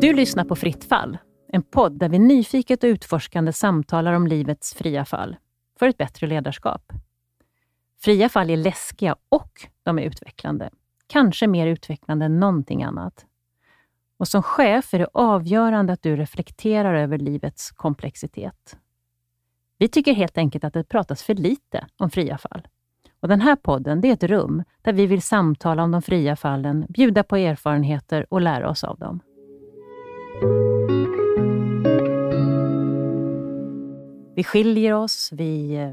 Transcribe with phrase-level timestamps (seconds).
[0.00, 4.74] Du lyssnar på Fritt fall, en podd där vi nyfiket och utforskande samtalar om livets
[4.74, 5.36] fria fall
[5.78, 6.92] för ett bättre ledarskap.
[8.00, 10.70] Fria fall är läskiga och de är utvecklande.
[11.06, 13.26] Kanske mer utvecklande än någonting annat.
[14.16, 18.76] Och som chef är det avgörande att du reflekterar över livets komplexitet.
[19.78, 22.68] Vi tycker helt enkelt att det pratas för lite om fria fall.
[23.20, 26.36] Och Den här podden det är ett rum där vi vill samtala om de fria
[26.36, 29.20] fallen, bjuda på erfarenheter och lära oss av dem.
[34.36, 35.92] Vi skiljer oss, vi eh,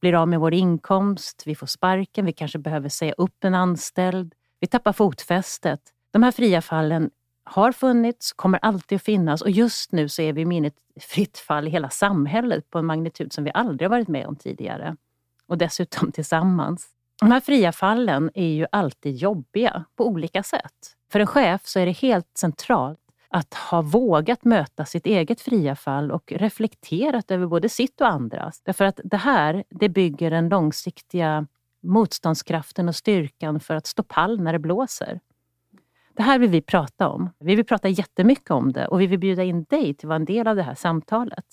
[0.00, 4.34] blir av med vår inkomst, vi får sparken, vi kanske behöver säga upp en anställd,
[4.60, 5.80] vi tappar fotfästet.
[6.10, 7.10] De här fria fallen
[7.50, 11.38] har funnits, kommer alltid att finnas och just nu så är vi minnet i fritt
[11.38, 14.96] fall i hela samhället på en magnitud som vi aldrig varit med om tidigare.
[15.46, 16.88] Och dessutom tillsammans.
[17.20, 20.96] De här fria fallen är ju alltid jobbiga på olika sätt.
[21.12, 25.76] För en chef så är det helt centralt att ha vågat möta sitt eget fria
[25.76, 28.60] fall och reflekterat över både sitt och andras.
[28.64, 31.46] Därför att det här det bygger den långsiktiga
[31.82, 35.20] motståndskraften och styrkan för att stå pall när det blåser.
[36.20, 37.30] Det här vill vi prata om.
[37.38, 40.16] Vi vill prata jättemycket om det och vi vill bjuda in dig till att vara
[40.16, 41.44] en del av det här samtalet.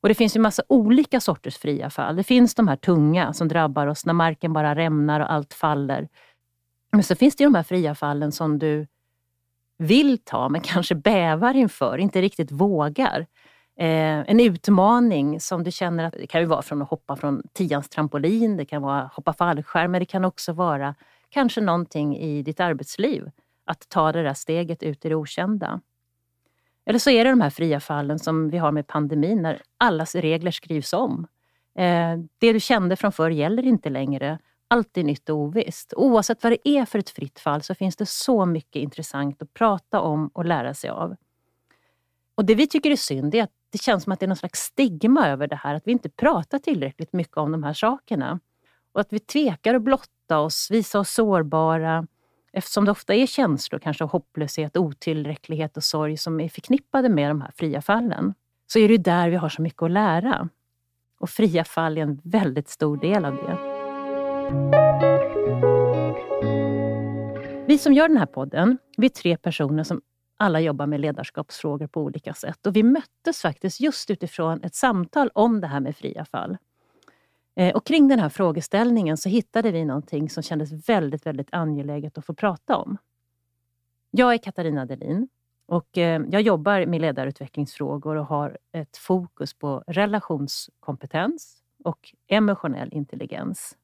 [0.00, 2.16] Och Det finns ju massa olika sorters fria fall.
[2.16, 6.08] Det finns de här tunga som drabbar oss när marken bara rämnar och allt faller.
[6.92, 8.86] Men så finns det ju de här fria fallen som du
[9.78, 13.26] vill ta men kanske bävar inför, inte riktigt vågar.
[13.78, 17.42] Eh, en utmaning som du känner att det kan ju vara från att hoppa från
[17.52, 20.94] tians trampolin, det kan vara hoppa fallskärm, men det kan också vara
[21.34, 23.30] kanske någonting i ditt arbetsliv.
[23.64, 25.80] Att ta det där steget ut i det okända.
[26.86, 30.14] Eller så är det de här fria fallen som vi har med pandemin, när allas
[30.14, 31.26] regler skrivs om.
[31.78, 35.94] Eh, det du kände från förr gäller inte längre allt är nytt och ovisst.
[35.96, 39.54] Oavsett vad det är för ett fritt fall så finns det så mycket intressant att
[39.54, 41.16] prata om och lära sig av.
[42.34, 44.36] Och Det vi tycker är synd är att det känns som att det är någon
[44.36, 48.40] slags stigma över det här, att vi inte pratar tillräckligt mycket om de här sakerna.
[48.92, 49.82] Och att vi tvekar att
[50.28, 52.06] blotta oss, visa oss sårbara,
[52.52, 57.40] eftersom det ofta är känslor, kanske hopplöshet, otillräcklighet och sorg som är förknippade med de
[57.40, 58.34] här fria fallen.
[58.66, 60.48] Så är det där vi har så mycket att lära.
[61.20, 63.58] Och fria fall är en väldigt stor del av det.
[67.66, 70.00] Vi som gör den här podden, vi är tre personer som
[70.36, 72.66] alla jobbar med ledarskapsfrågor på olika sätt.
[72.66, 76.56] Och vi möttes faktiskt just utifrån ett samtal om det här med fria fall.
[77.56, 82.18] Eh, och kring den här frågeställningen så hittade vi någonting som kändes väldigt, väldigt angeläget
[82.18, 82.96] att få prata om.
[84.10, 85.28] Jag är Katarina Delin
[85.66, 93.76] och eh, jag jobbar med ledarutvecklingsfrågor och har ett fokus på relationskompetens och emotionell intelligens.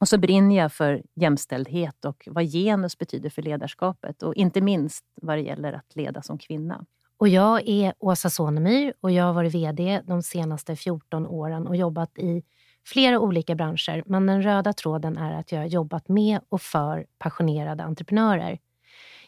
[0.00, 5.04] Och så brinner jag för jämställdhet och vad genus betyder för ledarskapet och inte minst
[5.14, 6.84] vad det gäller att leda som kvinna.
[7.16, 11.76] Och jag är Åsa Sonemyr och jag har varit VD de senaste 14 åren och
[11.76, 12.42] jobbat i
[12.86, 14.02] flera olika branscher.
[14.06, 18.58] Men den röda tråden är att jag har jobbat med och för passionerade entreprenörer.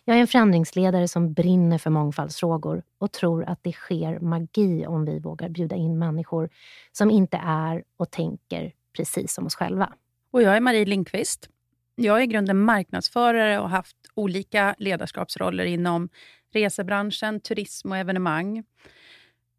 [0.05, 5.05] Jag är en förändringsledare som brinner för mångfaldsfrågor och tror att det sker magi om
[5.05, 6.49] vi vågar bjuda in människor
[6.93, 9.93] som inte är och tänker precis som oss själva.
[10.31, 11.49] Och jag är Marie Lindqvist.
[11.95, 16.09] Jag är i grunden marknadsförare och har haft olika ledarskapsroller inom
[16.53, 18.65] resebranschen, turism och evenemang.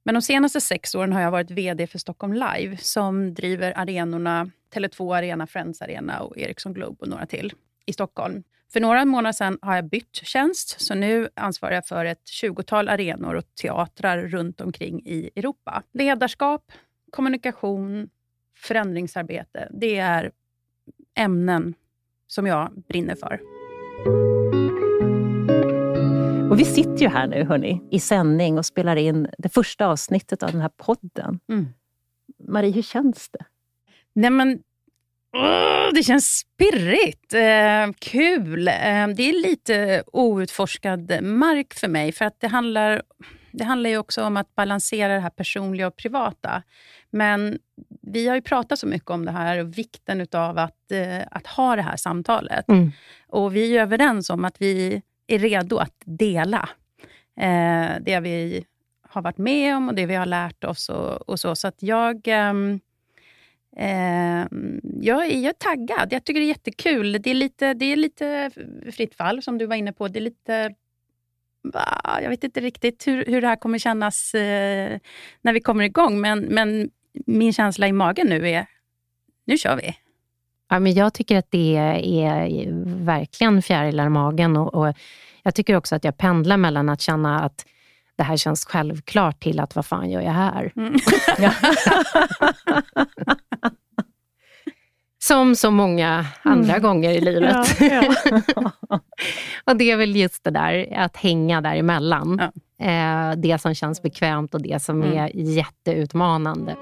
[0.08, 4.52] Men de senaste sex åren har jag varit VD för Stockholm Live som driver arenorna
[4.74, 7.54] Tele2 Arena, Friends Arena och Ericsson Globe och några till
[7.86, 8.44] i Stockholm.
[8.74, 12.90] För några månader sedan har jag bytt tjänst, så nu ansvarar jag för ett 20-tal
[12.90, 15.84] arenor och teatrar runt omkring i Europa.
[15.94, 16.72] Ledarskap,
[17.12, 18.10] kommunikation,
[18.56, 20.32] förändringsarbete, det är
[21.16, 21.74] ämnen
[22.28, 23.57] som jag brinner för.
[26.58, 30.44] Och vi sitter ju här nu hörni, i sändning och spelar in det första avsnittet
[30.44, 31.40] av den här podden.
[31.50, 31.68] Mm.
[32.48, 33.46] Marie, hur känns det?
[34.14, 34.60] Nej men,
[35.34, 37.34] åh, det känns spirrigt.
[37.34, 38.68] Eh, kul.
[38.68, 42.12] Eh, det är lite outforskad mark för mig.
[42.12, 43.02] För att det handlar,
[43.52, 46.64] det handlar ju också om att balansera det här personliga och privata.
[47.10, 47.60] Men
[48.02, 51.48] vi har ju pratat så mycket om det här och vikten av att, eh, att
[51.48, 52.70] ha det här samtalet.
[52.70, 52.92] Mm.
[53.28, 56.70] Och vi är överens om att vi är redo att dela
[57.40, 58.66] eh, det vi
[59.10, 60.90] har varit med om och det vi har lärt oss.
[60.90, 62.54] och, och Så Så att jag, eh,
[65.02, 66.14] jag, är, jag är taggad.
[66.14, 67.22] Jag tycker det är jättekul.
[67.22, 68.52] Det är lite, det är lite
[68.92, 70.08] fritt fall, som du var inne på.
[70.08, 70.76] Det är lite
[72.22, 75.00] jag vet inte riktigt hur, hur det här kommer kännas eh,
[75.42, 76.90] när vi kommer igång, men, men
[77.26, 78.68] min känsla i magen nu är
[79.46, 79.98] nu kör vi.
[80.70, 82.68] Ja, men jag tycker att det är
[83.06, 84.94] verkligen fjärilar i magen och, och
[85.44, 87.66] jag tycker också att jag pendlar mellan att känna att
[88.18, 90.72] det här känns självklart till att vad fan gör jag här?
[90.76, 90.96] Mm.
[95.20, 96.82] Som så många andra mm.
[96.82, 97.78] gånger i livet.
[97.80, 98.04] Ja,
[98.56, 98.72] ja.
[99.66, 102.42] och det är väl just det där, att hänga däremellan.
[102.78, 102.86] Ja.
[102.86, 105.18] Eh, det som känns bekvämt och det som mm.
[105.18, 106.76] är jätteutmanande.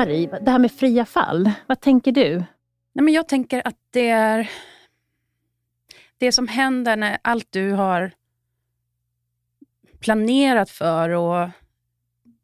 [0.00, 2.36] Marie, det här med fria fall, vad tänker du?
[2.92, 4.50] Nej, men jag tänker att det är
[6.18, 8.12] det som händer när allt du har
[9.98, 11.48] planerat för och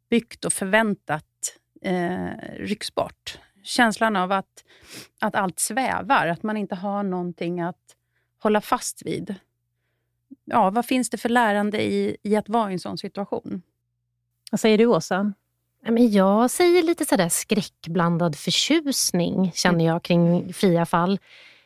[0.09, 3.39] byggt och förväntat eh, rycks bort.
[3.63, 4.63] Känslan av att,
[5.21, 7.95] att allt svävar, att man inte har någonting att
[8.39, 9.35] hålla fast vid.
[10.45, 13.61] Ja, vad finns det för lärande i, i att vara i en sån situation?
[14.51, 15.33] Vad säger du, Åsa?
[16.11, 21.19] Jag säger lite sådär skräckblandad förtjusning, känner jag, kring fria fall.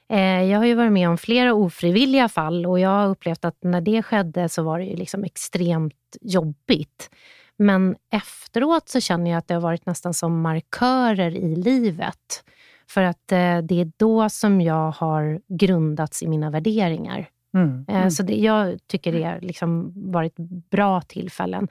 [0.10, 3.58] Eh, jag har ju varit med om flera ofrivilliga fall och jag har upplevt att
[3.62, 7.10] när det skedde så var det liksom extremt jobbigt.
[7.58, 12.44] Men efteråt så känner jag att det har varit nästan som markörer i livet.
[12.88, 17.30] För att eh, det är då som jag har grundats i mina värderingar.
[17.54, 18.12] Mm, eh, mm.
[18.12, 20.36] Så det, jag tycker det har liksom varit
[20.72, 21.68] bra tillfällen.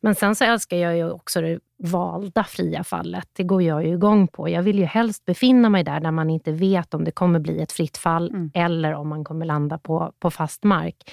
[0.00, 3.28] Men sen så älskar jag ju också det valda fria fallet.
[3.32, 4.48] Det går jag ju igång på.
[4.48, 7.62] Jag vill ju helst befinna mig där, där man inte vet om det kommer bli
[7.62, 8.50] ett fritt fall mm.
[8.54, 11.10] eller om man kommer landa på, på fast mark.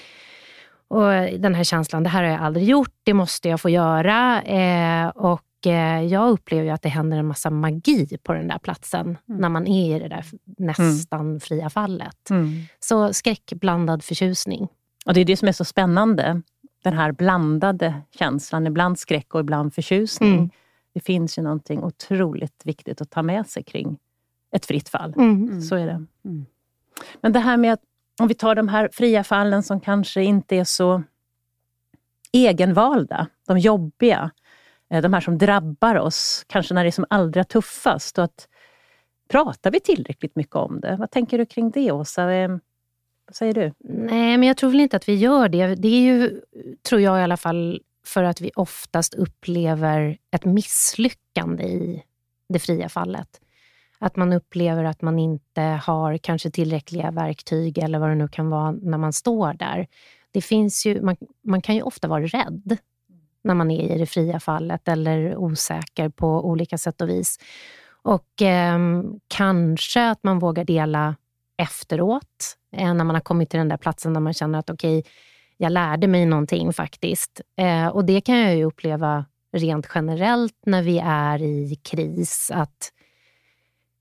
[0.88, 4.42] Och den här känslan, det här har jag aldrig gjort, det måste jag få göra.
[4.42, 9.06] Eh, och jag upplever ju att det händer en massa magi på den där platsen
[9.06, 9.40] mm.
[9.40, 10.24] när man är i det där
[10.58, 11.40] nästan mm.
[11.40, 12.30] fria fallet.
[12.30, 12.62] Mm.
[12.80, 14.68] Så skräckblandad förtjusning.
[15.06, 16.42] Och Det är det som är så spännande.
[16.82, 20.34] Den här blandade känslan, ibland skräck och ibland förtjusning.
[20.34, 20.50] Mm.
[20.94, 23.98] Det finns ju någonting otroligt viktigt att ta med sig kring
[24.52, 25.14] ett fritt fall.
[25.16, 25.62] Mm.
[25.62, 26.06] Så är det.
[26.24, 26.46] Mm.
[27.20, 27.82] Men det här med att
[28.20, 31.02] om vi tar de här fria fallen som kanske inte är så
[32.32, 34.30] egenvalda, de jobbiga, eh,
[34.92, 38.18] Eh, de här som drabbar oss, kanske när det är som allra tuffast.
[38.18, 38.48] Och att,
[39.28, 40.96] pratar vi tillräckligt mycket om det?
[40.98, 42.26] Vad tänker du kring det, Åsa?
[43.26, 43.72] Vad säger du?
[43.78, 45.74] Nej, men jag tror väl inte att vi gör det.
[45.74, 46.40] Det är ju,
[46.88, 52.02] tror jag i alla fall, för att vi oftast upplever ett misslyckande i
[52.48, 53.40] det fria fallet.
[53.98, 58.50] Att man upplever att man inte har kanske tillräckliga verktyg eller vad det nu kan
[58.50, 59.86] vara när man står där.
[60.30, 62.78] Det finns ju, man, man kan ju ofta vara rädd
[63.44, 67.38] när man är i det fria fallet eller osäker på olika sätt och vis.
[68.02, 68.78] Och eh,
[69.28, 71.16] kanske att man vågar dela
[71.56, 74.98] efteråt, eh, när man har kommit till den där platsen där man känner att okej,
[74.98, 75.12] okay,
[75.56, 77.40] jag lärde mig någonting faktiskt.
[77.56, 82.92] Eh, och det kan jag ju uppleva rent generellt när vi är i kris, att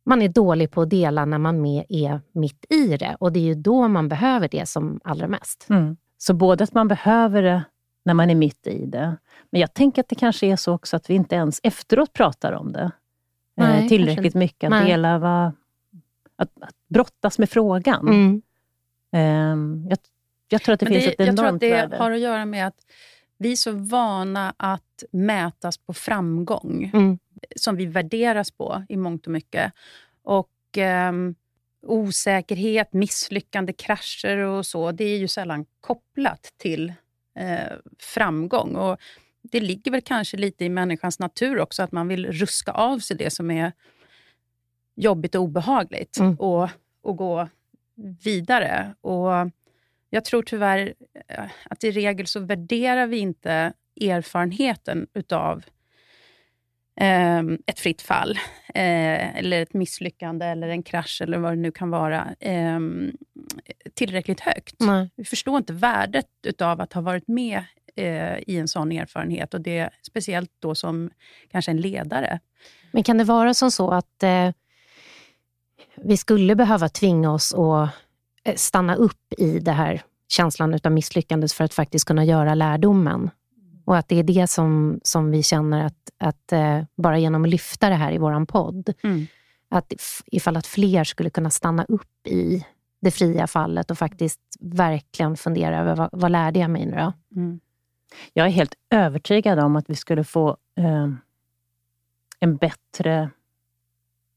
[0.06, 3.16] man är dålig på att dela när man är mitt i det.
[3.20, 5.68] Och det är ju då man behöver det som allra mest.
[5.70, 5.98] Mm.
[6.18, 7.64] Så både att man behöver det
[8.04, 9.18] när man är mitt i det,
[9.50, 12.54] men jag tänker att det kanske är så också att vi inte ens efteråt pratar
[12.54, 12.90] om det eh,
[13.56, 14.74] Nej, tillräckligt mycket.
[14.74, 15.52] Att dela vad,
[16.36, 18.08] att, att brottas med frågan.
[18.08, 18.42] Mm.
[19.54, 19.98] Um, jag,
[20.50, 21.98] jag, tror att det men finns det, ett enormt Jag tror att det värde.
[21.98, 22.86] har att göra med att
[23.38, 26.92] vi är så vana att mätas på framgång.
[26.94, 27.20] Mm
[27.56, 29.74] som vi värderas på i mångt och mycket.
[30.24, 31.12] Och eh,
[31.82, 36.94] osäkerhet, misslyckande, krascher och så, det är ju sällan kopplat till
[37.36, 38.76] eh, framgång.
[38.76, 39.00] Och
[39.42, 43.18] det ligger väl kanske lite i människans natur också, att man vill ruska av sig
[43.18, 43.72] det som är
[44.96, 46.36] jobbigt och obehagligt mm.
[46.36, 46.70] och,
[47.02, 47.48] och gå
[48.24, 48.96] vidare.
[49.02, 49.52] Och
[50.10, 50.94] jag tror tyvärr
[51.28, 55.64] eh, att i regel så värderar vi inte erfarenheten utav
[57.66, 58.32] ett fritt fall,
[58.74, 62.80] eh, eller ett misslyckande, eller en krasch, eller vad det nu kan vara, eh,
[63.94, 64.76] tillräckligt högt.
[64.80, 65.10] Nej.
[65.16, 67.64] Vi förstår inte värdet av att ha varit med
[67.96, 71.10] eh, i en sån erfarenhet, och det speciellt då som
[71.52, 72.40] kanske en ledare.
[72.92, 74.52] Men kan det vara som så att eh,
[75.96, 77.90] vi skulle behöva tvinga oss att
[78.44, 83.30] eh, stanna upp i det här känslan av misslyckandet för att faktiskt kunna göra lärdomen?
[83.86, 87.50] Och att det är det som, som vi känner att, att eh, bara genom att
[87.50, 89.28] lyfta det här i vår podd, mm.
[89.70, 89.94] att
[90.26, 92.66] ifall att fler skulle kunna stanna upp i
[93.02, 97.14] det fria fallet och faktiskt verkligen fundera över vad, vad lärde jag mig nu då?
[97.36, 97.60] Mm.
[98.34, 101.10] Jag är helt övertygad om att vi skulle få eh,
[102.40, 103.30] en bättre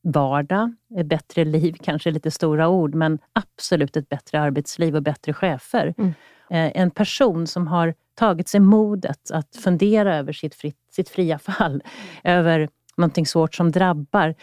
[0.03, 5.33] vardag, ett bättre liv, kanske lite stora ord, men absolut ett bättre arbetsliv och bättre
[5.33, 5.95] chefer.
[5.99, 6.15] Mm.
[6.51, 11.39] Eh, en person som har tagit sig modet att fundera över sitt, fritt, sitt fria
[11.39, 11.83] fall,
[12.25, 14.35] över någonting svårt som drabbar.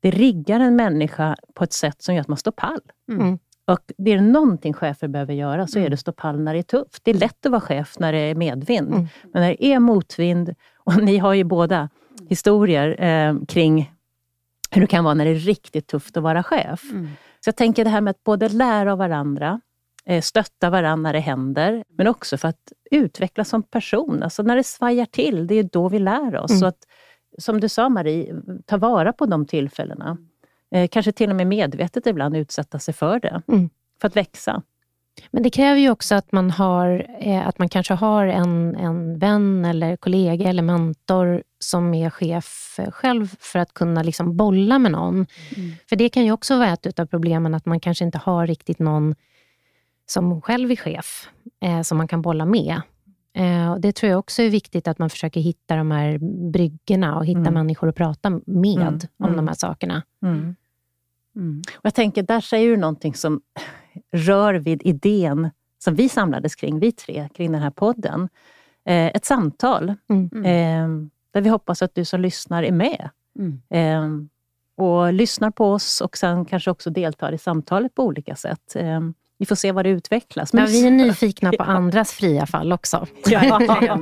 [0.00, 2.80] Det riggar en människa på ett sätt som gör att man står pall.
[3.12, 3.38] Mm.
[3.64, 6.58] Och det är någonting chefer behöver göra så är det att stå pall när det
[6.58, 7.04] är tufft.
[7.04, 8.88] Det är lätt att vara chef när det är medvind.
[8.88, 9.08] Mm.
[9.32, 11.88] Men när det är motvind, och ni har ju båda
[12.28, 13.92] historier eh, kring
[14.70, 16.82] hur det kan vara när det är riktigt tufft att vara chef.
[16.90, 17.08] Mm.
[17.40, 19.60] Så jag tänker det här med att både lära av varandra,
[20.22, 24.22] stötta varandra när det händer, men också för att utvecklas som person.
[24.22, 26.50] Alltså när det svajar till, det är då vi lär oss.
[26.50, 26.60] Mm.
[26.60, 26.78] Så att,
[27.38, 28.34] som du sa Marie,
[28.66, 30.16] ta vara på de tillfällena.
[30.74, 33.70] Eh, kanske till och med medvetet ibland utsätta sig för det, mm.
[34.00, 34.62] för att växa.
[35.30, 39.18] Men det kräver ju också att man, har, eh, att man kanske har en, en
[39.18, 44.92] vän, eller kollega eller mentor som är chef själv för att kunna liksom bolla med
[44.92, 45.14] någon.
[45.14, 45.72] Mm.
[45.88, 48.78] För det kan ju också vara ett av problemen, att man kanske inte har riktigt
[48.78, 49.14] någon
[50.10, 51.28] som själv är chef,
[51.60, 52.80] eh, som man kan bolla med.
[53.32, 56.18] Eh, det tror jag också är viktigt, att man försöker hitta de här
[56.50, 57.54] bryggorna och hitta mm.
[57.54, 58.94] människor att prata med mm.
[58.94, 59.48] om de mm.
[59.48, 60.02] här sakerna.
[60.22, 60.56] Mm.
[61.36, 61.62] Mm.
[61.76, 63.40] Och jag tänker, där säger du någonting som
[64.12, 68.28] rör vid idén som vi samlades kring, vi tre, kring den här podden.
[68.84, 70.44] Eh, ett samtal mm.
[70.44, 73.10] eh, där vi hoppas att du som lyssnar är med.
[73.70, 74.08] Eh,
[74.76, 78.76] och lyssnar på oss och sen kanske också deltar i samtalet på olika sätt.
[79.40, 80.52] Vi får se vad det utvecklas.
[80.52, 83.06] Men ja, vi är nyfikna på andras fria fall också.
[83.26, 83.60] Ja.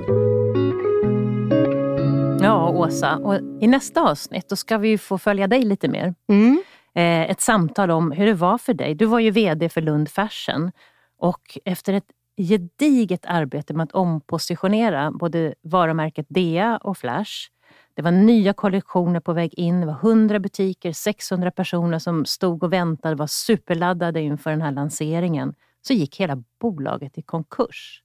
[2.40, 3.16] ja, Åsa.
[3.16, 6.14] Och I nästa avsnitt då ska vi få följa dig lite mer.
[6.28, 6.62] Mm.
[6.94, 8.94] Eh, ett samtal om hur det var för dig.
[8.94, 10.70] Du var ju VD för Lund Fashion
[11.18, 17.48] och efter ett gediget arbete med att ompositionera både varumärket Dea och Flash.
[17.98, 22.62] Det var nya kollektioner på väg in, det var 100 butiker, 600 personer som stod
[22.62, 25.54] och väntade, var superladdade inför den här lanseringen.
[25.82, 28.02] Så gick hela bolaget i konkurs.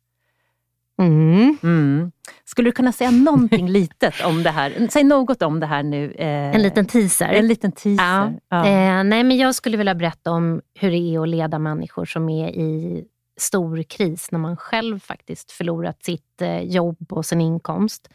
[1.00, 1.58] Mm.
[1.64, 2.12] Mm.
[2.46, 4.88] Skulle du kunna säga någonting litet om det här?
[4.92, 6.12] Säg något om det här nu.
[6.12, 7.30] Eh, en liten teaser.
[7.30, 8.04] En liten teaser.
[8.04, 8.32] Ja.
[8.50, 8.68] Ja.
[8.68, 12.30] Eh, nej, men jag skulle vilja berätta om hur det är att leda människor som
[12.30, 13.06] är i
[13.38, 18.10] stor kris, när man själv faktiskt förlorat sitt eh, jobb och sin inkomst.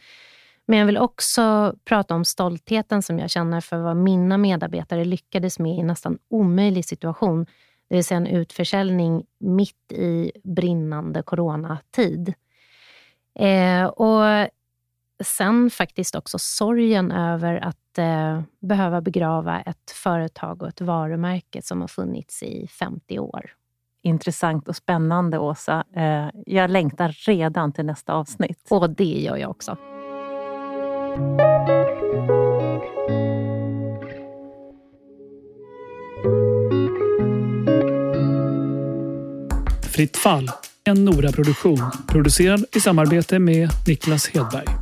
[0.71, 5.59] Men jag vill också prata om stoltheten som jag känner för vad mina medarbetare lyckades
[5.59, 7.47] med i en nästan omöjlig situation.
[7.89, 12.35] Det vill säga en utförsäljning mitt i brinnande coronatid.
[13.39, 14.49] Eh, och
[15.25, 21.81] sen faktiskt också sorgen över att eh, behöva begrava ett företag och ett varumärke som
[21.81, 23.51] har funnits i 50 år.
[24.03, 25.85] Intressant och spännande, Åsa.
[25.97, 28.67] Eh, jag längtar redan till nästa avsnitt.
[28.71, 29.77] Och det gör jag också.
[39.99, 40.51] Fritt fall
[40.85, 44.78] en Nora-produktion producerad i samarbete med Niklas Hedberg.